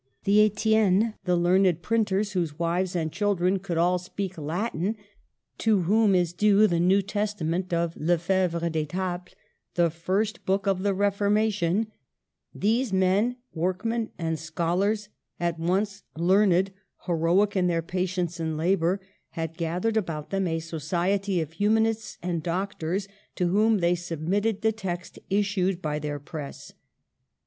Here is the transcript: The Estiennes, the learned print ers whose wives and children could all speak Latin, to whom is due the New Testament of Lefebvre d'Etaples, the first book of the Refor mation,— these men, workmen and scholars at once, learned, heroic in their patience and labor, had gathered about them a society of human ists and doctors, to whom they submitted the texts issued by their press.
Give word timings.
The 0.23 0.39
Estiennes, 0.49 1.13
the 1.25 1.35
learned 1.35 1.83
print 1.83 2.11
ers 2.11 2.31
whose 2.31 2.57
wives 2.57 2.95
and 2.95 3.11
children 3.11 3.59
could 3.59 3.77
all 3.77 3.99
speak 3.99 4.35
Latin, 4.35 4.97
to 5.59 5.81
whom 5.83 6.15
is 6.15 6.33
due 6.33 6.65
the 6.65 6.79
New 6.79 7.03
Testament 7.03 7.71
of 7.71 7.95
Lefebvre 7.95 8.67
d'Etaples, 8.71 9.35
the 9.75 9.91
first 9.91 10.43
book 10.43 10.65
of 10.65 10.81
the 10.81 10.95
Refor 10.95 11.31
mation,— 11.31 11.85
these 12.65 12.91
men, 12.91 13.35
workmen 13.53 14.09
and 14.17 14.39
scholars 14.39 15.09
at 15.39 15.59
once, 15.59 16.01
learned, 16.17 16.71
heroic 17.05 17.55
in 17.55 17.67
their 17.67 17.83
patience 17.83 18.39
and 18.39 18.57
labor, 18.57 18.99
had 19.33 19.55
gathered 19.55 19.97
about 19.97 20.31
them 20.31 20.47
a 20.47 20.59
society 20.59 21.41
of 21.41 21.51
human 21.53 21.85
ists 21.85 22.17
and 22.23 22.41
doctors, 22.41 23.07
to 23.35 23.49
whom 23.49 23.77
they 23.77 23.93
submitted 23.93 24.63
the 24.63 24.71
texts 24.71 25.19
issued 25.29 25.79
by 25.79 25.99
their 25.99 26.17
press. 26.17 26.73